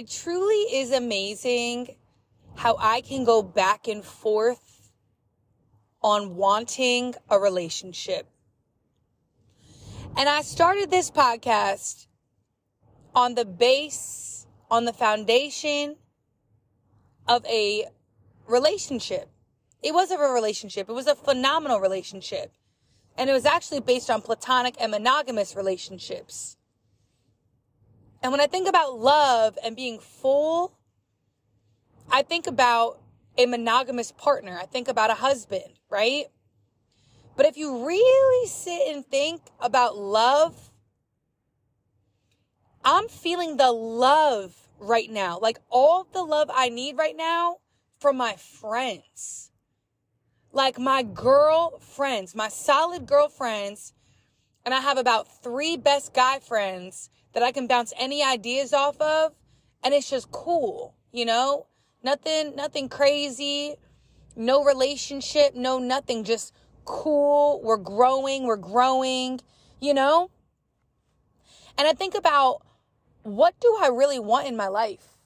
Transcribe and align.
it 0.00 0.08
truly 0.08 0.62
is 0.80 0.92
amazing 0.92 1.94
how 2.54 2.74
I 2.78 3.02
can 3.02 3.22
go 3.22 3.42
back 3.42 3.86
and 3.86 4.02
forth 4.02 4.90
on 6.00 6.36
wanting 6.36 7.14
a 7.28 7.38
relationship. 7.38 8.26
And 10.16 10.26
I 10.26 10.40
started 10.40 10.90
this 10.90 11.10
podcast 11.10 12.06
on 13.14 13.34
the 13.34 13.44
base, 13.44 14.46
on 14.70 14.86
the 14.86 14.94
foundation 14.94 15.96
of 17.28 17.44
a 17.44 17.84
relationship. 18.46 19.28
It 19.82 19.92
wasn't 19.92 20.22
a 20.22 20.32
relationship. 20.32 20.88
It 20.88 20.94
was 20.94 21.08
a 21.08 21.14
phenomenal 21.14 21.78
relationship. 21.78 22.54
And 23.18 23.28
it 23.28 23.34
was 23.34 23.44
actually 23.44 23.80
based 23.80 24.08
on 24.08 24.22
platonic 24.22 24.76
and 24.80 24.92
monogamous 24.92 25.54
relationships. 25.54 26.56
And 28.22 28.32
when 28.32 28.40
I 28.40 28.46
think 28.46 28.68
about 28.68 28.98
love 28.98 29.58
and 29.64 29.74
being 29.74 29.98
full, 29.98 30.76
I 32.10 32.22
think 32.22 32.46
about 32.46 33.00
a 33.38 33.46
monogamous 33.46 34.12
partner. 34.12 34.58
I 34.60 34.66
think 34.66 34.88
about 34.88 35.10
a 35.10 35.14
husband, 35.14 35.78
right? 35.88 36.26
But 37.36 37.46
if 37.46 37.56
you 37.56 37.86
really 37.86 38.46
sit 38.46 38.88
and 38.88 39.06
think 39.06 39.40
about 39.60 39.96
love, 39.96 40.70
I'm 42.84 43.08
feeling 43.08 43.56
the 43.56 43.72
love 43.72 44.68
right 44.78 45.10
now. 45.10 45.38
Like 45.38 45.58
all 45.70 46.06
the 46.12 46.22
love 46.22 46.50
I 46.52 46.68
need 46.68 46.98
right 46.98 47.16
now 47.16 47.58
from 47.98 48.16
my 48.16 48.34
friends. 48.34 49.50
Like 50.52 50.78
my 50.78 51.02
girlfriends, 51.02 52.34
my 52.34 52.48
solid 52.48 53.06
girlfriends. 53.06 53.94
And 54.64 54.74
I 54.74 54.80
have 54.80 54.98
about 54.98 55.42
three 55.42 55.76
best 55.78 56.12
guy 56.12 56.38
friends 56.38 57.08
that 57.32 57.42
I 57.42 57.52
can 57.52 57.66
bounce 57.66 57.92
any 57.98 58.22
ideas 58.22 58.72
off 58.72 59.00
of. 59.00 59.32
And 59.82 59.94
it's 59.94 60.10
just 60.10 60.30
cool, 60.30 60.94
you 61.12 61.24
know? 61.24 61.66
Nothing, 62.02 62.54
nothing 62.56 62.88
crazy. 62.88 63.76
No 64.36 64.64
relationship, 64.64 65.54
no 65.54 65.78
nothing. 65.78 66.24
Just 66.24 66.54
cool. 66.84 67.60
We're 67.62 67.76
growing. 67.76 68.44
We're 68.44 68.56
growing, 68.56 69.40
you 69.80 69.94
know? 69.94 70.30
And 71.78 71.88
I 71.88 71.92
think 71.92 72.14
about 72.14 72.62
what 73.22 73.58
do 73.60 73.78
I 73.80 73.88
really 73.88 74.18
want 74.18 74.46
in 74.46 74.56
my 74.56 74.68
life? 74.68 75.16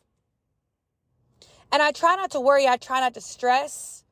And 1.73 1.83
I 1.83 1.91
try 1.91 2.15
not 2.15 2.31
to 2.33 2.41
worry. 2.41 2.69
I 2.69 2.77
try 2.77 3.01
not 3.01 3.15
to 3.15 3.21
stress. 3.21 4.04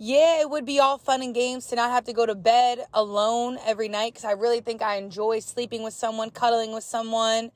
Yeah, 0.00 0.40
it 0.40 0.48
would 0.48 0.64
be 0.64 0.78
all 0.78 0.96
fun 0.96 1.22
and 1.22 1.34
games 1.34 1.66
to 1.66 1.76
not 1.76 1.90
have 1.90 2.04
to 2.04 2.12
go 2.12 2.24
to 2.24 2.36
bed 2.36 2.86
alone 2.94 3.58
every 3.66 3.88
night 3.88 4.14
because 4.14 4.24
I 4.24 4.32
really 4.32 4.60
think 4.60 4.80
I 4.80 4.94
enjoy 4.94 5.40
sleeping 5.40 5.82
with 5.82 5.92
someone, 5.92 6.30
cuddling 6.30 6.72
with 6.72 6.84
someone. 6.84 7.50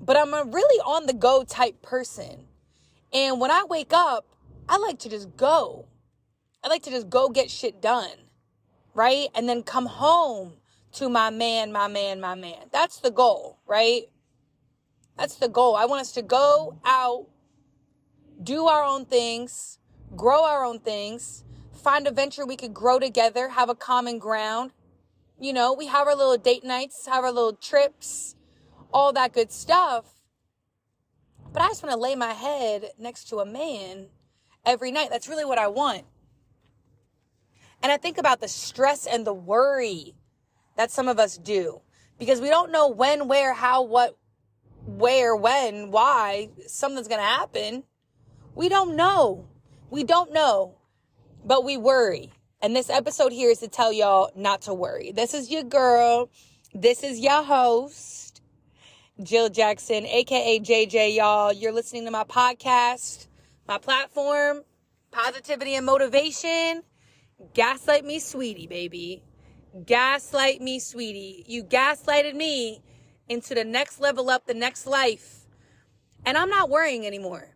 But 0.00 0.16
I'm 0.16 0.34
a 0.34 0.42
really 0.44 0.80
on 0.80 1.06
the 1.06 1.12
go 1.12 1.44
type 1.44 1.80
person. 1.80 2.48
And 3.12 3.40
when 3.40 3.52
I 3.52 3.62
wake 3.62 3.92
up, 3.92 4.26
I 4.68 4.78
like 4.78 4.98
to 5.00 5.08
just 5.08 5.36
go. 5.36 5.86
I 6.64 6.68
like 6.68 6.82
to 6.84 6.90
just 6.90 7.08
go 7.08 7.28
get 7.28 7.52
shit 7.52 7.80
done, 7.80 8.26
right? 8.92 9.28
And 9.32 9.48
then 9.48 9.62
come 9.62 9.86
home 9.86 10.54
to 10.94 11.08
my 11.08 11.30
man, 11.30 11.70
my 11.70 11.86
man, 11.86 12.20
my 12.20 12.34
man. 12.34 12.66
That's 12.72 12.98
the 12.98 13.12
goal, 13.12 13.60
right? 13.66 14.02
That's 15.16 15.36
the 15.36 15.48
goal. 15.48 15.76
I 15.76 15.84
want 15.84 16.00
us 16.00 16.12
to 16.12 16.22
go 16.22 16.80
out, 16.84 17.28
do 18.42 18.66
our 18.66 18.82
own 18.82 19.04
things, 19.04 19.78
grow 20.16 20.44
our 20.44 20.64
own 20.64 20.78
things, 20.78 21.44
find 21.72 22.06
a 22.06 22.10
venture 22.10 22.46
we 22.46 22.56
could 22.56 22.74
grow 22.74 22.98
together, 22.98 23.50
have 23.50 23.68
a 23.68 23.74
common 23.74 24.18
ground. 24.18 24.72
You 25.40 25.52
know, 25.52 25.72
we 25.72 25.86
have 25.86 26.06
our 26.06 26.14
little 26.14 26.36
date 26.36 26.64
nights, 26.64 27.06
have 27.06 27.24
our 27.24 27.32
little 27.32 27.54
trips, 27.54 28.36
all 28.92 29.12
that 29.12 29.32
good 29.32 29.50
stuff. 29.50 30.04
But 31.52 31.62
I 31.62 31.68
just 31.68 31.82
want 31.82 31.92
to 31.92 32.00
lay 32.00 32.14
my 32.14 32.32
head 32.32 32.90
next 32.98 33.28
to 33.28 33.38
a 33.38 33.46
man 33.46 34.06
every 34.64 34.90
night. 34.90 35.10
That's 35.10 35.28
really 35.28 35.44
what 35.44 35.58
I 35.58 35.68
want. 35.68 36.04
And 37.82 37.90
I 37.90 37.96
think 37.96 38.16
about 38.16 38.40
the 38.40 38.48
stress 38.48 39.06
and 39.06 39.26
the 39.26 39.34
worry 39.34 40.14
that 40.76 40.90
some 40.90 41.08
of 41.08 41.18
us 41.18 41.36
do 41.36 41.80
because 42.18 42.40
we 42.40 42.48
don't 42.48 42.70
know 42.70 42.88
when, 42.88 43.26
where, 43.26 43.52
how, 43.52 43.82
what, 43.82 44.16
where, 44.86 45.34
when, 45.34 45.90
why 45.90 46.50
something's 46.66 47.08
going 47.08 47.20
to 47.20 47.26
happen. 47.26 47.82
We 48.54 48.68
don't 48.68 48.94
know. 48.94 49.48
We 49.92 50.04
don't 50.04 50.32
know, 50.32 50.78
but 51.44 51.66
we 51.66 51.76
worry. 51.76 52.32
And 52.62 52.74
this 52.74 52.88
episode 52.88 53.30
here 53.30 53.50
is 53.50 53.58
to 53.58 53.68
tell 53.68 53.92
y'all 53.92 54.30
not 54.34 54.62
to 54.62 54.72
worry. 54.72 55.12
This 55.12 55.34
is 55.34 55.50
your 55.50 55.64
girl. 55.64 56.30
This 56.72 57.04
is 57.04 57.18
your 57.18 57.42
host, 57.42 58.40
Jill 59.22 59.50
Jackson, 59.50 60.06
aka 60.06 60.58
JJ, 60.60 61.14
y'all. 61.14 61.52
You're 61.52 61.74
listening 61.74 62.06
to 62.06 62.10
my 62.10 62.24
podcast, 62.24 63.26
my 63.68 63.76
platform, 63.76 64.62
positivity 65.10 65.74
and 65.74 65.84
motivation. 65.84 66.84
Gaslight 67.52 68.06
me, 68.06 68.18
sweetie, 68.18 68.66
baby. 68.66 69.22
Gaslight 69.84 70.62
me, 70.62 70.78
sweetie. 70.78 71.44
You 71.46 71.64
gaslighted 71.64 72.34
me 72.34 72.80
into 73.28 73.54
the 73.54 73.64
next 73.64 74.00
level 74.00 74.30
up, 74.30 74.46
the 74.46 74.54
next 74.54 74.86
life. 74.86 75.40
And 76.24 76.38
I'm 76.38 76.48
not 76.48 76.70
worrying 76.70 77.06
anymore. 77.06 77.51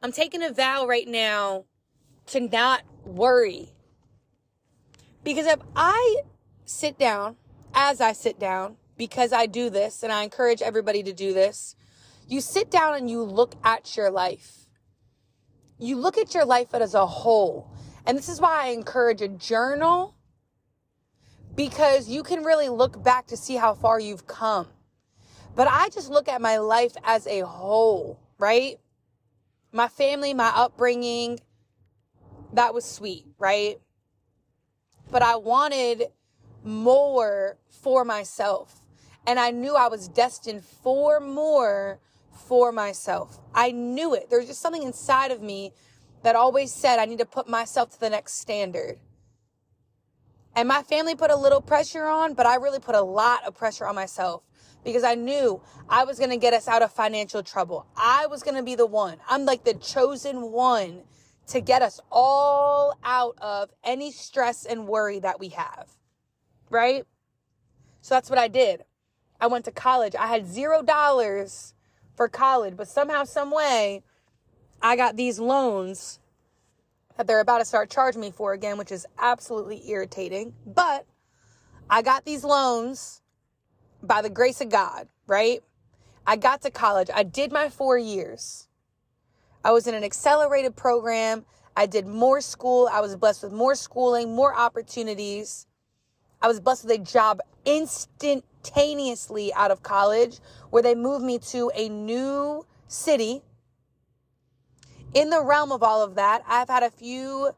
I'm 0.00 0.12
taking 0.12 0.42
a 0.42 0.52
vow 0.52 0.86
right 0.86 1.08
now 1.08 1.64
to 2.26 2.40
not 2.40 2.82
worry. 3.04 3.74
Because 5.24 5.46
if 5.46 5.60
I 5.74 6.22
sit 6.64 6.98
down, 6.98 7.36
as 7.74 8.00
I 8.00 8.12
sit 8.12 8.38
down, 8.38 8.76
because 8.96 9.32
I 9.32 9.46
do 9.46 9.70
this, 9.70 10.02
and 10.02 10.12
I 10.12 10.22
encourage 10.22 10.62
everybody 10.62 11.02
to 11.02 11.12
do 11.12 11.34
this, 11.34 11.74
you 12.28 12.40
sit 12.40 12.70
down 12.70 12.94
and 12.94 13.10
you 13.10 13.22
look 13.22 13.56
at 13.64 13.96
your 13.96 14.10
life. 14.10 14.66
You 15.78 15.96
look 15.96 16.18
at 16.18 16.34
your 16.34 16.44
life 16.44 16.74
as 16.74 16.94
a 16.94 17.06
whole. 17.06 17.70
And 18.06 18.16
this 18.16 18.28
is 18.28 18.40
why 18.40 18.66
I 18.66 18.68
encourage 18.68 19.20
a 19.20 19.28
journal 19.28 20.14
because 21.56 22.08
you 22.08 22.22
can 22.22 22.44
really 22.44 22.68
look 22.68 23.02
back 23.02 23.26
to 23.26 23.36
see 23.36 23.56
how 23.56 23.74
far 23.74 23.98
you've 23.98 24.26
come. 24.26 24.68
But 25.56 25.66
I 25.68 25.88
just 25.88 26.08
look 26.08 26.28
at 26.28 26.40
my 26.40 26.58
life 26.58 26.96
as 27.02 27.26
a 27.26 27.40
whole, 27.40 28.20
right? 28.38 28.78
My 29.72 29.88
family, 29.88 30.32
my 30.34 30.50
upbringing, 30.54 31.40
that 32.52 32.72
was 32.72 32.84
sweet, 32.84 33.26
right? 33.38 33.78
But 35.10 35.22
I 35.22 35.36
wanted 35.36 36.04
more 36.64 37.58
for 37.68 38.04
myself. 38.04 38.74
And 39.26 39.38
I 39.38 39.50
knew 39.50 39.74
I 39.74 39.88
was 39.88 40.08
destined 40.08 40.64
for 40.64 41.20
more 41.20 42.00
for 42.30 42.72
myself. 42.72 43.38
I 43.54 43.72
knew 43.72 44.14
it. 44.14 44.30
There's 44.30 44.46
just 44.46 44.60
something 44.60 44.82
inside 44.82 45.30
of 45.30 45.42
me 45.42 45.72
that 46.22 46.34
always 46.34 46.72
said 46.72 46.98
I 46.98 47.04
need 47.04 47.18
to 47.18 47.26
put 47.26 47.48
myself 47.48 47.90
to 47.90 48.00
the 48.00 48.10
next 48.10 48.34
standard. 48.34 48.98
And 50.56 50.66
my 50.66 50.82
family 50.82 51.14
put 51.14 51.30
a 51.30 51.36
little 51.36 51.60
pressure 51.60 52.06
on, 52.06 52.34
but 52.34 52.46
I 52.46 52.56
really 52.56 52.80
put 52.80 52.94
a 52.94 53.02
lot 53.02 53.44
of 53.44 53.54
pressure 53.54 53.86
on 53.86 53.94
myself 53.94 54.42
because 54.84 55.04
I 55.04 55.14
knew 55.14 55.60
I 55.88 56.04
was 56.04 56.18
going 56.18 56.30
to 56.30 56.36
get 56.36 56.54
us 56.54 56.68
out 56.68 56.82
of 56.82 56.92
financial 56.92 57.42
trouble. 57.42 57.86
I 57.96 58.26
was 58.26 58.42
going 58.42 58.56
to 58.56 58.62
be 58.62 58.74
the 58.74 58.86
one. 58.86 59.18
I'm 59.28 59.44
like 59.44 59.64
the 59.64 59.74
chosen 59.74 60.52
one 60.52 61.02
to 61.48 61.60
get 61.60 61.82
us 61.82 62.00
all 62.10 62.98
out 63.02 63.36
of 63.40 63.70
any 63.82 64.12
stress 64.12 64.64
and 64.64 64.86
worry 64.86 65.18
that 65.20 65.40
we 65.40 65.48
have. 65.50 65.88
Right? 66.70 67.04
So 68.02 68.14
that's 68.14 68.30
what 68.30 68.38
I 68.38 68.48
did. 68.48 68.84
I 69.40 69.46
went 69.46 69.64
to 69.66 69.70
college. 69.70 70.14
I 70.14 70.26
had 70.26 70.46
zero 70.46 70.82
dollars 70.82 71.74
for 72.16 72.28
college, 72.28 72.76
but 72.76 72.88
somehow, 72.88 73.24
some 73.24 73.50
way, 73.50 74.02
I 74.82 74.96
got 74.96 75.16
these 75.16 75.38
loans 75.38 76.20
that 77.16 77.26
they're 77.26 77.40
about 77.40 77.58
to 77.58 77.64
start 77.64 77.90
charging 77.90 78.20
me 78.20 78.30
for 78.30 78.52
again, 78.52 78.78
which 78.78 78.92
is 78.92 79.06
absolutely 79.18 79.88
irritating. 79.88 80.54
But 80.66 81.06
I 81.90 82.02
got 82.02 82.24
these 82.24 82.44
loans 82.44 83.22
by 84.02 84.22
the 84.22 84.30
grace 84.30 84.60
of 84.60 84.70
God, 84.70 85.08
right? 85.26 85.62
I 86.26 86.36
got 86.36 86.62
to 86.62 86.70
college. 86.70 87.08
I 87.14 87.22
did 87.22 87.52
my 87.52 87.68
four 87.68 87.98
years. 87.98 88.68
I 89.64 89.72
was 89.72 89.86
in 89.86 89.94
an 89.94 90.04
accelerated 90.04 90.76
program. 90.76 91.44
I 91.76 91.86
did 91.86 92.06
more 92.06 92.40
school. 92.40 92.88
I 92.90 93.00
was 93.00 93.16
blessed 93.16 93.42
with 93.42 93.52
more 93.52 93.74
schooling, 93.74 94.34
more 94.34 94.54
opportunities. 94.54 95.66
I 96.40 96.48
was 96.48 96.60
blessed 96.60 96.84
with 96.84 97.00
a 97.00 97.02
job 97.02 97.40
instantaneously 97.64 99.52
out 99.54 99.70
of 99.70 99.82
college 99.82 100.38
where 100.70 100.82
they 100.82 100.94
moved 100.94 101.24
me 101.24 101.38
to 101.38 101.70
a 101.74 101.88
new 101.88 102.64
city 102.86 103.42
in 105.14 105.30
the 105.30 105.42
realm 105.42 105.72
of 105.72 105.82
all 105.82 106.02
of 106.02 106.14
that, 106.16 106.42
I've 106.46 106.68
had 106.68 106.82
a 106.82 106.90
few 106.90 107.50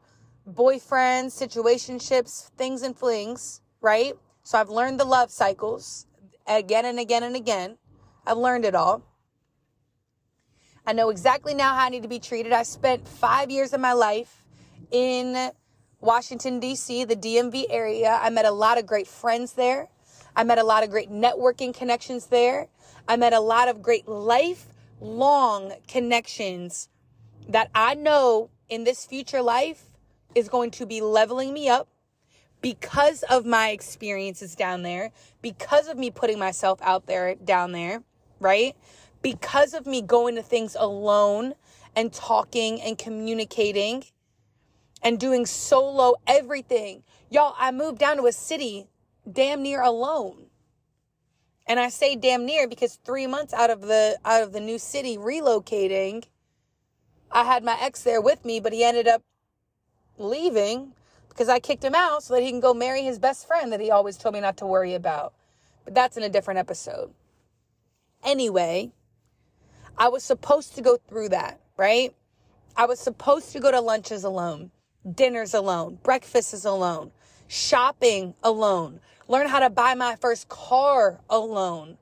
boyfriends, 0.49 1.27
situationships, 1.27 2.49
things 2.51 2.81
and 2.81 2.97
flings, 2.97 3.61
right? 3.81 4.13
So 4.43 4.57
I've 4.57 4.69
learned 4.69 4.99
the 4.99 5.05
love 5.05 5.31
cycles 5.31 6.07
again 6.47 6.85
and 6.85 6.99
again 6.99 7.23
and 7.23 7.35
again. 7.35 7.77
I've 8.25 8.37
learned 8.37 8.65
it 8.65 8.75
all. 8.75 9.03
I 10.85 10.93
know 10.93 11.09
exactly 11.09 11.53
now 11.53 11.75
how 11.75 11.85
I 11.85 11.89
need 11.89 12.03
to 12.03 12.09
be 12.09 12.19
treated. 12.19 12.51
I 12.51 12.63
spent 12.63 13.07
five 13.07 13.51
years 13.51 13.73
of 13.73 13.79
my 13.79 13.93
life 13.93 14.43
in 14.91 15.51
Washington, 15.99 16.59
D.C., 16.59 17.03
the 17.05 17.15
DMV 17.15 17.65
area. 17.69 18.19
I 18.21 18.29
met 18.31 18.45
a 18.45 18.51
lot 18.51 18.79
of 18.79 18.85
great 18.87 19.07
friends 19.07 19.53
there. 19.53 19.89
I 20.35 20.43
met 20.43 20.57
a 20.57 20.63
lot 20.63 20.83
of 20.83 20.89
great 20.89 21.11
networking 21.11 21.73
connections 21.73 22.27
there. 22.27 22.67
I 23.07 23.15
met 23.15 23.33
a 23.33 23.39
lot 23.39 23.67
of 23.67 23.81
great 23.81 24.07
life 24.07 24.67
long 24.99 25.73
connections 25.87 26.89
that 27.47 27.69
I 27.75 27.95
know 27.95 28.49
in 28.69 28.83
this 28.83 29.05
future 29.05 29.41
life 29.41 29.83
is 30.35 30.47
going 30.47 30.71
to 30.71 30.85
be 30.85 31.01
leveling 31.01 31.53
me 31.53 31.67
up 31.67 31.87
because 32.61 33.23
of 33.23 33.45
my 33.45 33.69
experiences 33.69 34.55
down 34.55 34.83
there, 34.83 35.11
because 35.41 35.87
of 35.87 35.97
me 35.97 36.11
putting 36.11 36.39
myself 36.39 36.79
out 36.81 37.07
there 37.07 37.35
down 37.35 37.71
there, 37.71 38.03
right? 38.39 38.75
Because 39.21 39.73
of 39.73 39.85
me 39.85 40.01
going 40.01 40.35
to 40.35 40.43
things 40.43 40.75
alone 40.79 41.53
and 41.95 42.13
talking 42.13 42.81
and 42.81 42.97
communicating 42.97 44.03
and 45.01 45.19
doing 45.19 45.45
solo 45.45 46.15
everything. 46.27 47.03
Y'all, 47.29 47.55
I 47.57 47.71
moved 47.71 47.97
down 47.97 48.17
to 48.17 48.27
a 48.27 48.31
city 48.31 48.87
damn 49.31 49.63
near 49.63 49.81
alone. 49.81 50.45
And 51.67 51.79
I 51.79 51.89
say 51.89 52.15
damn 52.15 52.45
near 52.45 52.67
because 52.67 52.95
3 53.05 53.27
months 53.27 53.53
out 53.53 53.69
of 53.69 53.81
the 53.81 54.17
out 54.25 54.43
of 54.43 54.51
the 54.51 54.59
new 54.59 54.77
city 54.77 55.17
relocating, 55.17 56.25
I 57.31 57.43
had 57.45 57.63
my 57.63 57.77
ex 57.79 58.03
there 58.03 58.21
with 58.21 58.43
me, 58.43 58.59
but 58.59 58.73
he 58.73 58.83
ended 58.83 59.07
up 59.07 59.21
leaving 60.17 60.93
because 61.31 61.47
I 61.47 61.59
kicked 61.59 61.83
him 61.83 61.95
out 61.95 62.23
so 62.23 62.33
that 62.35 62.43
he 62.43 62.49
can 62.49 62.59
go 62.59 62.73
marry 62.73 63.03
his 63.03 63.17
best 63.17 63.47
friend 63.47 63.71
that 63.71 63.79
he 63.79 63.89
always 63.89 64.17
told 64.17 64.35
me 64.35 64.41
not 64.41 64.57
to 64.57 64.65
worry 64.65 64.93
about. 64.93 65.33
But 65.85 65.95
that's 65.95 66.17
in 66.17 66.23
a 66.23 66.29
different 66.29 66.59
episode. 66.59 67.13
Anyway, 68.23 68.91
I 69.97 70.09
was 70.09 70.23
supposed 70.23 70.75
to 70.75 70.81
go 70.81 70.97
through 70.97 71.29
that, 71.29 71.61
right? 71.77 72.13
I 72.75 72.85
was 72.85 72.99
supposed 72.99 73.53
to 73.53 73.61
go 73.61 73.71
to 73.71 73.79
lunches 73.79 74.25
alone, 74.25 74.71
dinners 75.15 75.53
alone, 75.53 75.99
breakfasts 76.03 76.65
alone, 76.65 77.11
shopping 77.47 78.33
alone, 78.43 78.99
learn 79.29 79.47
how 79.47 79.59
to 79.59 79.69
buy 79.69 79.95
my 79.95 80.17
first 80.17 80.49
car 80.49 81.21
alone, 81.29 81.97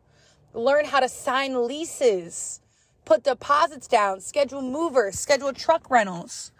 learn 0.53 0.85
how 0.85 0.99
to 0.99 1.07
sign 1.07 1.67
leases, 1.67 2.61
put 3.05 3.23
deposits 3.23 3.87
down, 3.87 4.21
schedule 4.21 4.63
movers, 4.63 5.19
schedule 5.19 5.53
truck 5.53 5.89
rentals 5.91 6.51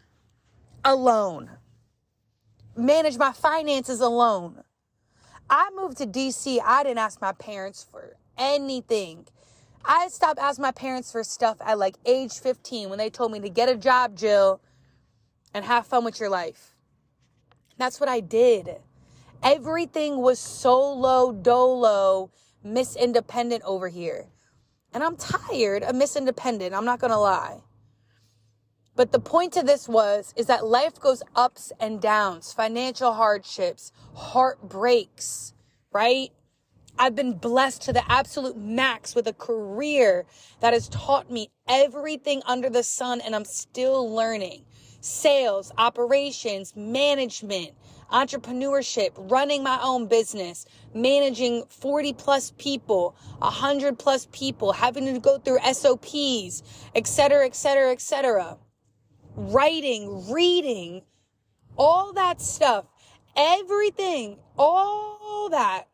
alone 0.85 1.49
manage 2.79 3.17
my 3.17 3.31
finances 3.31 3.99
alone. 3.99 4.63
I 5.49 5.69
moved 5.75 5.97
to 5.97 6.05
DC. 6.05 6.59
I 6.63 6.83
didn't 6.83 6.99
ask 6.99 7.21
my 7.21 7.33
parents 7.33 7.85
for 7.89 8.15
anything. 8.37 9.27
I 9.83 10.07
stopped 10.09 10.39
asking 10.39 10.63
my 10.63 10.71
parents 10.71 11.11
for 11.11 11.23
stuff 11.23 11.57
at 11.65 11.77
like 11.79 11.95
age 12.05 12.39
15 12.39 12.89
when 12.89 12.97
they 12.99 13.09
told 13.09 13.31
me 13.31 13.39
to 13.41 13.49
get 13.49 13.69
a 13.69 13.75
job, 13.75 14.15
Jill, 14.15 14.61
and 15.53 15.65
have 15.65 15.87
fun 15.87 16.03
with 16.03 16.19
your 16.19 16.29
life. 16.29 16.75
That's 17.77 17.99
what 17.99 18.09
I 18.09 18.19
did. 18.19 18.77
Everything 19.41 20.17
was 20.17 20.37
solo 20.37 21.31
dolo, 21.31 22.31
Miss 22.63 22.95
Independent 22.95 23.63
over 23.63 23.87
here. 23.87 24.27
And 24.93 25.03
I'm 25.03 25.15
tired 25.15 25.83
of 25.83 25.95
Miss 25.95 26.15
Independent. 26.15 26.73
I'm 26.73 26.85
not 26.85 26.99
going 26.99 27.11
to 27.11 27.19
lie. 27.19 27.61
But 28.99 29.13
the 29.13 29.19
point 29.21 29.55
of 29.55 29.65
this 29.65 29.87
was 29.87 30.33
is 30.35 30.47
that 30.47 30.65
life 30.65 30.99
goes 30.99 31.23
ups 31.33 31.71
and 31.79 32.01
downs, 32.01 32.51
financial 32.51 33.13
hardships, 33.13 33.93
heartbreaks, 34.13 35.53
right? 35.93 36.33
I've 36.97 37.15
been 37.15 37.37
blessed 37.37 37.81
to 37.83 37.93
the 37.93 38.03
absolute 38.11 38.57
max 38.57 39.15
with 39.15 39.25
a 39.27 39.31
career 39.31 40.25
that 40.59 40.73
has 40.73 40.89
taught 40.89 41.31
me 41.31 41.49
everything 41.69 42.41
under 42.45 42.69
the 42.69 42.83
sun 42.83 43.21
and 43.21 43.33
I'm 43.37 43.45
still 43.45 44.13
learning. 44.13 44.65
Sales, 44.99 45.71
operations, 45.77 46.75
management, 46.75 47.71
entrepreneurship, 48.11 49.11
running 49.31 49.63
my 49.63 49.79
own 49.81 50.07
business, 50.07 50.65
managing 50.93 51.63
40 51.69 52.11
plus 52.15 52.51
people, 52.57 53.15
100 53.37 53.97
plus 53.97 54.27
people, 54.33 54.73
having 54.73 55.05
to 55.05 55.21
go 55.21 55.37
through 55.37 55.59
SOPs, 55.71 56.63
et 56.93 57.07
cetera, 57.07 57.45
et 57.45 57.55
cetera, 57.55 57.93
et 57.93 58.01
cetera 58.01 58.57
writing, 59.35 60.31
reading, 60.31 61.03
all 61.77 62.13
that 62.13 62.41
stuff, 62.41 62.85
everything, 63.35 64.39
all 64.57 65.49
that, 65.49 65.85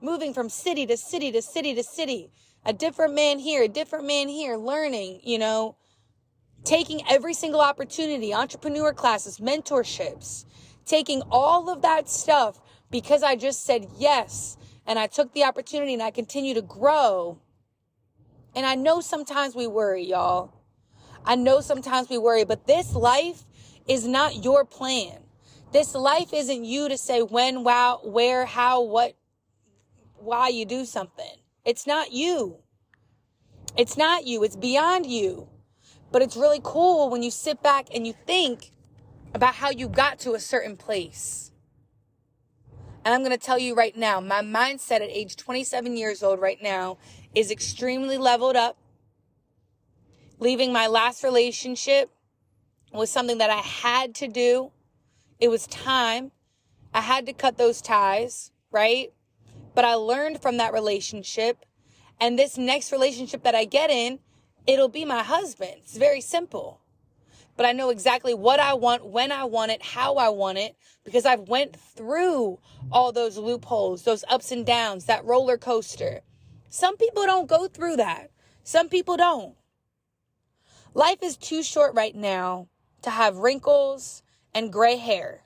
moving 0.00 0.34
from 0.34 0.48
city 0.48 0.86
to 0.86 0.96
city 0.96 1.32
to 1.32 1.42
city 1.42 1.74
to 1.74 1.82
city, 1.82 2.30
a 2.64 2.72
different 2.72 3.14
man 3.14 3.38
here, 3.38 3.62
a 3.62 3.68
different 3.68 4.06
man 4.06 4.28
here, 4.28 4.56
learning, 4.56 5.20
you 5.22 5.38
know, 5.38 5.76
taking 6.64 7.02
every 7.08 7.34
single 7.34 7.60
opportunity, 7.60 8.32
entrepreneur 8.32 8.92
classes, 8.92 9.38
mentorships, 9.38 10.44
taking 10.86 11.22
all 11.30 11.70
of 11.70 11.82
that 11.82 12.08
stuff 12.08 12.60
because 12.90 13.22
I 13.22 13.36
just 13.36 13.64
said 13.64 13.86
yes 13.98 14.56
and 14.86 14.98
I 14.98 15.06
took 15.06 15.32
the 15.32 15.44
opportunity 15.44 15.94
and 15.94 16.02
I 16.02 16.10
continue 16.10 16.54
to 16.54 16.62
grow. 16.62 17.38
And 18.54 18.64
I 18.64 18.74
know 18.74 19.00
sometimes 19.00 19.54
we 19.54 19.66
worry, 19.66 20.04
y'all. 20.04 20.52
I 21.24 21.36
know 21.36 21.60
sometimes 21.60 22.08
we 22.08 22.18
worry, 22.18 22.44
but 22.44 22.66
this 22.66 22.94
life 22.94 23.44
is 23.86 24.06
not 24.06 24.44
your 24.44 24.64
plan. 24.64 25.20
This 25.72 25.94
life 25.94 26.32
isn't 26.32 26.64
you 26.64 26.88
to 26.88 26.98
say 26.98 27.22
when, 27.22 27.64
wow, 27.64 28.00
where, 28.04 28.44
how, 28.46 28.82
what, 28.82 29.16
why 30.16 30.48
you 30.48 30.64
do 30.64 30.84
something. 30.84 31.36
It's 31.64 31.86
not 31.86 32.12
you. 32.12 32.58
It's 33.76 33.96
not 33.96 34.26
you. 34.26 34.44
It's 34.44 34.56
beyond 34.56 35.06
you. 35.06 35.48
But 36.12 36.22
it's 36.22 36.36
really 36.36 36.60
cool 36.62 37.10
when 37.10 37.22
you 37.22 37.30
sit 37.30 37.62
back 37.62 37.88
and 37.92 38.06
you 38.06 38.14
think 38.26 38.70
about 39.34 39.56
how 39.56 39.70
you 39.70 39.88
got 39.88 40.20
to 40.20 40.34
a 40.34 40.40
certain 40.40 40.76
place. 40.76 41.50
And 43.04 43.12
I'm 43.12 43.20
going 43.20 43.32
to 43.32 43.38
tell 43.38 43.58
you 43.58 43.74
right 43.74 43.96
now, 43.96 44.20
my 44.20 44.40
mindset 44.40 44.96
at 44.96 45.10
age 45.10 45.36
27 45.36 45.96
years 45.96 46.22
old 46.22 46.40
right 46.40 46.62
now 46.62 46.98
is 47.34 47.50
extremely 47.50 48.16
leveled 48.16 48.56
up 48.56 48.78
leaving 50.44 50.70
my 50.70 50.86
last 50.86 51.24
relationship 51.24 52.10
was 52.92 53.10
something 53.10 53.38
that 53.38 53.48
I 53.48 53.62
had 53.62 54.14
to 54.16 54.28
do. 54.28 54.72
It 55.40 55.48
was 55.48 55.66
time. 55.66 56.32
I 56.92 57.00
had 57.00 57.24
to 57.26 57.32
cut 57.32 57.56
those 57.56 57.80
ties, 57.80 58.52
right? 58.70 59.10
But 59.74 59.86
I 59.86 59.94
learned 59.94 60.42
from 60.42 60.58
that 60.58 60.74
relationship. 60.74 61.64
And 62.20 62.38
this 62.38 62.58
next 62.58 62.92
relationship 62.92 63.42
that 63.42 63.54
I 63.54 63.64
get 63.64 63.88
in, 63.88 64.18
it'll 64.66 64.90
be 64.90 65.06
my 65.06 65.22
husband. 65.22 65.76
It's 65.78 65.96
very 65.96 66.20
simple. 66.20 66.82
But 67.56 67.64
I 67.64 67.72
know 67.72 67.88
exactly 67.88 68.34
what 68.34 68.60
I 68.60 68.74
want, 68.74 69.06
when 69.06 69.32
I 69.32 69.44
want 69.44 69.72
it, 69.72 69.82
how 69.82 70.16
I 70.16 70.28
want 70.28 70.58
it, 70.58 70.76
because 71.04 71.24
I've 71.24 71.48
went 71.48 71.74
through 71.74 72.58
all 72.92 73.12
those 73.12 73.38
loopholes, 73.38 74.02
those 74.02 74.24
ups 74.28 74.52
and 74.52 74.66
downs, 74.66 75.06
that 75.06 75.24
roller 75.24 75.56
coaster. 75.56 76.20
Some 76.68 76.98
people 76.98 77.24
don't 77.24 77.48
go 77.48 77.66
through 77.66 77.96
that. 77.96 78.30
Some 78.62 78.90
people 78.90 79.16
don't. 79.16 79.54
Life 80.94 81.18
is 81.22 81.36
too 81.36 81.64
short 81.64 81.94
right 81.94 82.14
now 82.14 82.68
to 83.02 83.10
have 83.10 83.38
wrinkles 83.38 84.22
and 84.54 84.72
gray 84.72 84.96
hair. 84.96 85.42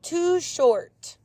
Too 0.00 0.40
short. 0.40 1.18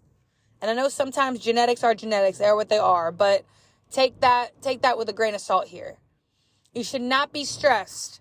And 0.62 0.70
I 0.70 0.74
know 0.74 0.90
sometimes 0.90 1.40
genetics 1.40 1.84
are 1.84 1.96
genetics, 1.96 2.38
they're 2.38 2.56
what 2.56 2.70
they 2.70 2.78
are, 2.78 3.12
but 3.12 3.46
take 3.90 4.20
that 4.20 4.62
take 4.62 4.82
that 4.82 4.98
with 4.98 5.08
a 5.08 5.14
grain 5.14 5.34
of 5.34 5.42
salt 5.42 5.68
here. 5.68 5.98
You 6.74 6.84
should 6.84 7.02
not 7.02 7.32
be 7.32 7.46
stressed. 7.46 8.20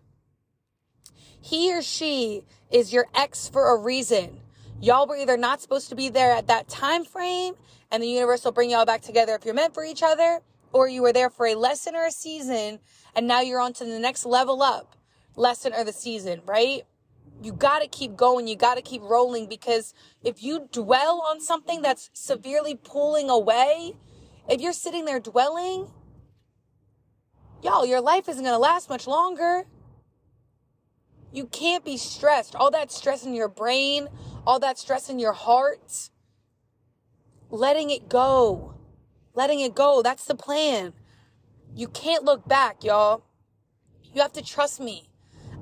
He 1.41 1.75
or 1.75 1.83
she 1.83 2.45
is 2.71 2.93
your 2.93 3.07
ex 3.15 3.49
for 3.49 3.75
a 3.75 3.79
reason. 3.79 4.41
Y'all 4.81 5.07
were 5.07 5.17
either 5.17 5.37
not 5.37 5.61
supposed 5.61 5.89
to 5.89 5.95
be 5.95 6.09
there 6.09 6.33
at 6.33 6.47
that 6.47 6.69
time 6.69 7.05
frame 7.05 7.55
and 7.91 8.03
the 8.03 8.09
universe 8.09 8.45
will 8.45 8.53
bring 8.53 8.71
y'all 8.71 8.85
back 8.85 9.01
together 9.01 9.35
if 9.35 9.45
you're 9.45 9.55
meant 9.55 9.75
for 9.75 9.85
each 9.85 10.03
other, 10.03 10.41
or 10.73 10.89
you 10.89 11.03
were 11.03 11.13
there 11.13 11.31
for 11.31 11.47
a 11.47 11.55
lesson 11.55 11.95
or 11.95 12.07
a 12.07 12.11
season 12.11 12.81
and 13.15 13.27
now 13.27 13.41
you're 13.41 13.61
on 13.61 13.73
to 13.75 13.85
the 13.85 13.99
next 13.99 14.27
level 14.27 14.63
up 14.63 14.97
lesson 15.37 15.73
or 15.75 15.85
the 15.85 15.93
season, 15.93 16.41
right? 16.47 16.83
You 17.43 17.53
got 17.53 17.81
to 17.81 17.89
keep 17.89 18.17
going. 18.17 18.49
You 18.49 18.57
got 18.57 18.77
to 18.77 18.83
keep 18.83 19.03
rolling 19.03 19.47
because 19.49 19.95
if 20.23 20.43
you 20.43 20.69
dwell 20.73 21.23
on 21.29 21.41
something 21.41 21.83
that's 21.83 22.11
severely 22.13 22.75
pulling 22.75 23.29
away, 23.29 23.97
if 24.49 24.61
you're 24.61 24.73
sitting 24.73 25.05
there 25.05 25.21
dwelling, 25.21 25.91
y'all, 27.63 27.85
your 27.85 28.01
life 28.01 28.29
isn't 28.29 28.43
going 28.43 28.55
to 28.55 28.59
last 28.59 28.89
much 28.89 29.07
longer. 29.07 29.67
You 31.33 31.47
can't 31.47 31.85
be 31.85 31.99
stressed. 31.99 32.55
All 32.55 32.71
that 32.71 32.91
stress 32.91 33.27
in 33.27 33.35
your 33.35 33.49
brain, 33.49 34.09
all 34.47 34.59
that 34.61 34.79
stress 34.79 35.11
in 35.11 35.19
your 35.19 35.35
heart, 35.35 36.11
letting 37.51 37.91
it 37.91 38.09
go. 38.09 38.76
Letting 39.37 39.61
it 39.61 39.75
go. 39.75 40.03
That's 40.03 40.25
the 40.25 40.35
plan. 40.35 40.95
You 41.75 41.89
can't 41.89 42.25
look 42.25 42.49
back, 42.49 42.83
y'all. 42.83 43.23
You 44.15 44.23
have 44.23 44.33
to 44.33 44.43
trust 44.43 44.81
me. 44.81 45.11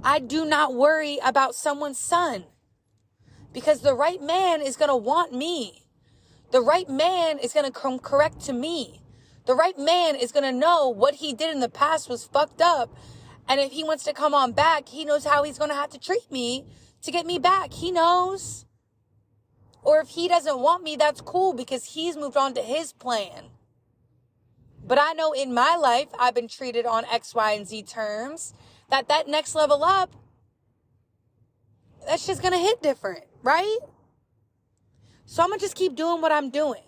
I 0.03 0.21
do 0.21 0.45
not 0.45 0.75
worry 0.75 1.19
about 1.25 1.57
someone's 1.57 1.99
son 1.99 2.45
because 3.53 3.81
the 3.81 3.95
right 3.95 4.23
man 4.23 4.61
is 4.61 4.77
going 4.77 4.91
to 4.91 4.97
want 4.97 5.33
me. 5.33 5.89
The 6.53 6.61
right 6.61 6.89
man 6.89 7.39
is 7.41 7.53
going 7.53 7.67
to 7.67 7.73
come 7.73 7.99
correct 7.99 8.41
to 8.43 8.53
me. 8.53 9.01
The 9.47 9.55
right 9.55 9.77
man 9.77 10.15
is 10.15 10.31
going 10.31 10.45
to 10.45 10.57
know 10.57 10.89
what 10.89 11.17
he 11.17 11.33
did 11.33 11.53
in 11.53 11.59
the 11.59 11.69
past 11.69 12.09
was 12.09 12.25
fucked 12.25 12.63
up. 12.63 12.97
And 13.49 13.61
if 13.61 13.73
he 13.73 13.83
wants 13.83 14.05
to 14.05 14.13
come 14.13 14.35
on 14.35 14.53
back, 14.53 14.89
he 14.89 15.05
knows 15.05 15.25
how 15.25 15.43
he's 15.43 15.59
going 15.59 15.71
to 15.71 15.77
have 15.77 15.91
to 15.91 15.99
treat 15.99 16.31
me 16.31 16.65
to 17.03 17.11
get 17.11 17.27
me 17.27 17.41
back. 17.41 17.73
He 17.73 17.91
knows. 17.91 18.67
Or 19.83 20.01
if 20.01 20.11
he 20.11 20.29
doesn't 20.29 20.61
want 20.61 20.85
me, 20.85 20.95
that's 20.95 21.21
cool 21.21 21.55
because 21.55 21.87
he's 21.87 22.17
moved 22.17 22.37
on 22.37 22.55
to 22.55 22.63
his 22.63 22.93
plan. 22.93 23.51
But 24.87 24.99
I 25.01 25.13
know 25.15 25.33
in 25.33 25.55
my 25.55 25.77
life, 25.77 26.09
I've 26.19 26.35
been 26.35 26.49
treated 26.49 26.85
on 26.85 27.05
X, 27.07 27.35
Y, 27.35 27.53
and 27.53 27.67
Z 27.67 27.85
terms 27.85 28.53
that 28.91 29.09
that 29.09 29.27
next 29.29 29.55
level 29.55 29.83
up, 29.83 30.13
that's 32.07 32.27
just 32.27 32.43
going 32.43 32.53
to 32.53 32.59
hit 32.59 32.83
different, 32.83 33.25
right? 33.43 33.79
So 35.25 35.43
I'm 35.43 35.49
going 35.49 35.59
to 35.59 35.65
just 35.65 35.75
keep 35.75 35.95
doing 35.95 36.21
what 36.21 36.33
I'm 36.33 36.51
doing 36.51 36.83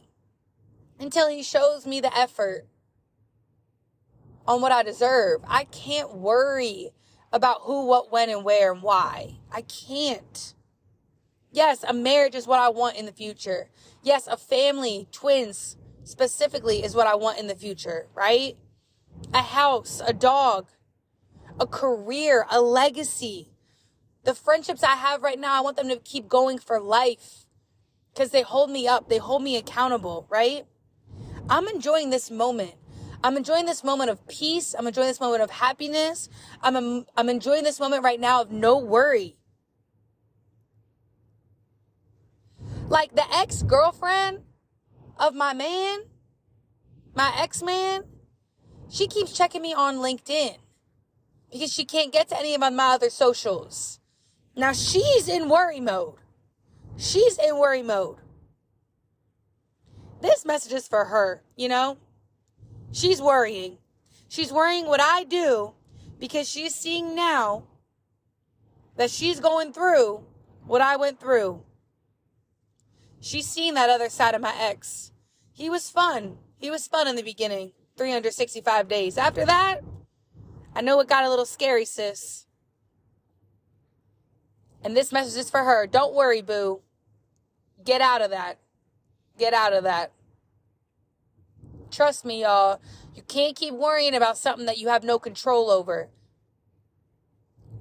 until 1.00 1.28
he 1.28 1.42
shows 1.42 1.86
me 1.86 2.00
the 2.00 2.16
effort 2.16 2.66
on 4.46 4.60
what 4.60 4.72
I 4.72 4.82
deserve. 4.82 5.40
I 5.48 5.64
can't 5.64 6.14
worry 6.14 6.90
about 7.32 7.62
who, 7.62 7.86
what, 7.86 8.12
when, 8.12 8.28
and 8.28 8.44
where 8.44 8.72
and 8.72 8.82
why. 8.82 9.38
I 9.50 9.62
can't. 9.62 10.54
Yes, 11.50 11.82
a 11.82 11.94
marriage 11.94 12.34
is 12.34 12.46
what 12.46 12.60
I 12.60 12.68
want 12.68 12.96
in 12.96 13.06
the 13.06 13.12
future. 13.12 13.70
Yes, 14.02 14.26
a 14.26 14.36
family, 14.36 15.08
twins 15.10 15.76
specifically 16.06 16.84
is 16.84 16.94
what 16.94 17.06
I 17.06 17.16
want 17.16 17.38
in 17.38 17.48
the 17.48 17.54
future, 17.54 18.06
right? 18.14 18.56
A 19.34 19.42
house, 19.42 20.00
a 20.06 20.12
dog, 20.12 20.68
a 21.58 21.66
career, 21.66 22.46
a 22.50 22.60
legacy. 22.60 23.50
The 24.24 24.34
friendships 24.34 24.82
I 24.82 24.94
have 24.94 25.22
right 25.22 25.38
now, 25.38 25.56
I 25.56 25.60
want 25.60 25.76
them 25.76 25.88
to 25.88 25.96
keep 25.96 26.28
going 26.28 26.58
for 26.58 26.80
life 26.80 27.46
because 28.12 28.30
they 28.30 28.42
hold 28.42 28.70
me 28.70 28.86
up, 28.86 29.08
they 29.08 29.18
hold 29.18 29.42
me 29.42 29.56
accountable, 29.56 30.26
right? 30.30 30.64
I'm 31.50 31.68
enjoying 31.68 32.10
this 32.10 32.30
moment. 32.30 32.74
I'm 33.24 33.36
enjoying 33.36 33.66
this 33.66 33.82
moment 33.82 34.10
of 34.10 34.26
peace. 34.28 34.74
I'm 34.78 34.86
enjoying 34.86 35.08
this 35.08 35.20
moment 35.20 35.42
of 35.42 35.50
happiness. 35.50 36.28
I'm, 36.62 37.06
I'm 37.16 37.28
enjoying 37.28 37.64
this 37.64 37.80
moment 37.80 38.04
right 38.04 38.20
now 38.20 38.42
of 38.42 38.52
no 38.52 38.78
worry. 38.78 39.36
Like 42.88 43.14
the 43.16 43.24
ex 43.34 43.62
girlfriend 43.62 44.42
of 45.18 45.34
my 45.34 45.52
man, 45.52 46.00
my 47.14 47.32
ex 47.38 47.62
man, 47.62 48.04
she 48.88 49.06
keeps 49.06 49.32
checking 49.32 49.62
me 49.62 49.74
on 49.74 49.96
LinkedIn 49.96 50.56
because 51.50 51.72
she 51.72 51.84
can't 51.84 52.12
get 52.12 52.28
to 52.28 52.38
any 52.38 52.54
of 52.54 52.60
my 52.60 52.70
other 52.78 53.10
socials. 53.10 54.00
Now 54.56 54.72
she's 54.72 55.28
in 55.28 55.48
worry 55.48 55.80
mode. 55.80 56.16
She's 56.96 57.38
in 57.38 57.58
worry 57.58 57.82
mode. 57.82 58.18
This 60.20 60.44
message 60.44 60.72
is 60.72 60.88
for 60.88 61.06
her, 61.06 61.42
you 61.56 61.68
know? 61.68 61.98
She's 62.92 63.20
worrying. 63.20 63.78
She's 64.28 64.52
worrying 64.52 64.86
what 64.86 65.00
I 65.00 65.24
do 65.24 65.74
because 66.18 66.48
she's 66.48 66.74
seeing 66.74 67.14
now 67.14 67.64
that 68.96 69.10
she's 69.10 69.40
going 69.40 69.72
through 69.72 70.24
what 70.66 70.80
I 70.80 70.96
went 70.96 71.20
through. 71.20 71.62
She's 73.26 73.48
seen 73.48 73.74
that 73.74 73.90
other 73.90 74.08
side 74.08 74.36
of 74.36 74.40
my 74.40 74.54
ex. 74.56 75.10
He 75.52 75.68
was 75.68 75.90
fun. 75.90 76.38
He 76.58 76.70
was 76.70 76.86
fun 76.86 77.08
in 77.08 77.16
the 77.16 77.24
beginning. 77.24 77.72
365 77.96 78.86
days. 78.86 79.18
After 79.18 79.44
that, 79.44 79.80
I 80.76 80.80
know 80.80 81.00
it 81.00 81.08
got 81.08 81.24
a 81.24 81.28
little 81.28 81.44
scary, 81.44 81.84
sis. 81.84 82.46
And 84.84 84.96
this 84.96 85.10
message 85.10 85.40
is 85.40 85.50
for 85.50 85.64
her. 85.64 85.88
Don't 85.88 86.14
worry, 86.14 86.40
boo. 86.40 86.82
Get 87.84 88.00
out 88.00 88.22
of 88.22 88.30
that. 88.30 88.60
Get 89.36 89.52
out 89.52 89.72
of 89.72 89.82
that. 89.82 90.12
Trust 91.90 92.24
me, 92.24 92.42
y'all. 92.42 92.80
You 93.16 93.22
can't 93.22 93.56
keep 93.56 93.74
worrying 93.74 94.14
about 94.14 94.38
something 94.38 94.66
that 94.66 94.78
you 94.78 94.86
have 94.86 95.02
no 95.02 95.18
control 95.18 95.68
over. 95.68 96.10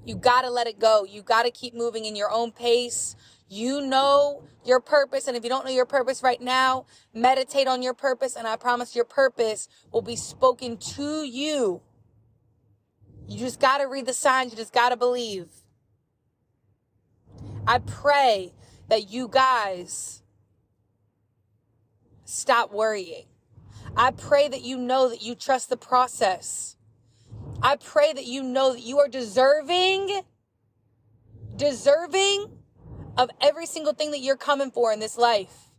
You 0.05 0.15
gotta 0.15 0.49
let 0.49 0.67
it 0.67 0.79
go. 0.79 1.03
You 1.03 1.23
gotta 1.23 1.51
keep 1.51 1.73
moving 1.73 2.05
in 2.05 2.15
your 2.15 2.31
own 2.31 2.51
pace. 2.51 3.15
You 3.49 3.81
know 3.81 4.43
your 4.63 4.79
purpose. 4.79 5.27
And 5.27 5.35
if 5.35 5.43
you 5.43 5.49
don't 5.49 5.65
know 5.65 5.71
your 5.71 5.85
purpose 5.85 6.21
right 6.23 6.41
now, 6.41 6.85
meditate 7.13 7.67
on 7.67 7.81
your 7.81 7.93
purpose. 7.93 8.35
And 8.35 8.47
I 8.47 8.55
promise 8.55 8.95
your 8.95 9.05
purpose 9.05 9.67
will 9.91 10.01
be 10.01 10.15
spoken 10.15 10.77
to 10.77 11.23
you. 11.23 11.81
You 13.27 13.39
just 13.39 13.59
gotta 13.59 13.87
read 13.87 14.05
the 14.05 14.13
signs. 14.13 14.51
You 14.51 14.57
just 14.57 14.73
gotta 14.73 14.95
believe. 14.95 15.47
I 17.67 17.79
pray 17.79 18.53
that 18.89 19.09
you 19.09 19.27
guys 19.27 20.21
stop 22.25 22.71
worrying. 22.71 23.25
I 23.97 24.11
pray 24.11 24.47
that 24.47 24.61
you 24.61 24.77
know 24.77 25.09
that 25.09 25.23
you 25.23 25.35
trust 25.35 25.69
the 25.69 25.77
process. 25.77 26.74
I 27.61 27.77
pray 27.77 28.13
that 28.13 28.25
you 28.25 28.43
know 28.43 28.73
that 28.73 28.81
you 28.81 28.99
are 28.99 29.07
deserving, 29.07 30.21
deserving 31.55 32.57
of 33.17 33.29
every 33.41 33.65
single 33.65 33.93
thing 33.93 34.11
that 34.11 34.19
you're 34.19 34.35
coming 34.35 34.71
for 34.71 34.91
in 34.91 34.99
this 34.99 35.17
life. 35.17 35.71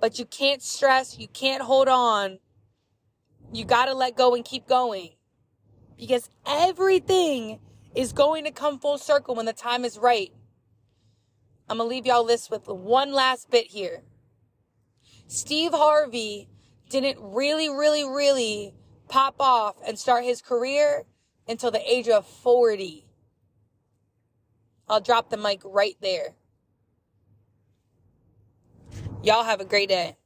But 0.00 0.18
you 0.18 0.26
can't 0.26 0.62
stress, 0.62 1.18
you 1.18 1.28
can't 1.28 1.62
hold 1.62 1.88
on. 1.88 2.38
You 3.52 3.64
gotta 3.64 3.94
let 3.94 4.16
go 4.16 4.34
and 4.34 4.44
keep 4.44 4.68
going. 4.68 5.10
Because 5.98 6.28
everything 6.46 7.60
is 7.94 8.12
going 8.12 8.44
to 8.44 8.50
come 8.50 8.78
full 8.78 8.98
circle 8.98 9.34
when 9.34 9.46
the 9.46 9.54
time 9.54 9.84
is 9.84 9.98
right. 9.98 10.32
I'm 11.68 11.78
gonna 11.78 11.88
leave 11.88 12.06
y'all 12.06 12.24
this 12.24 12.50
with 12.50 12.68
one 12.68 13.12
last 13.12 13.50
bit 13.50 13.68
here. 13.68 14.02
Steve 15.26 15.72
Harvey 15.72 16.48
didn't 16.90 17.18
really, 17.20 17.68
really, 17.68 18.04
really 18.04 18.74
pop 19.08 19.36
off 19.40 19.76
and 19.86 19.98
start 19.98 20.24
his 20.24 20.42
career 20.42 21.04
until 21.48 21.70
the 21.70 21.90
age 21.90 22.08
of 22.08 22.26
40. 22.26 23.06
I'll 24.88 25.00
drop 25.00 25.30
the 25.30 25.36
mic 25.36 25.60
right 25.64 25.96
there. 26.00 26.34
Y'all 29.22 29.44
have 29.44 29.60
a 29.60 29.64
great 29.64 29.88
day. 29.88 30.16